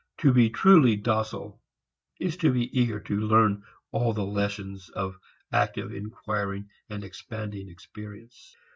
[0.17, 1.61] To be truly docile
[2.19, 5.19] is to be eager to learn all the lessons of
[5.51, 8.57] active, inquiring, expanding experience.